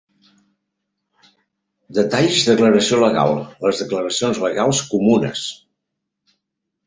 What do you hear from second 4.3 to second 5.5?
legals comunes.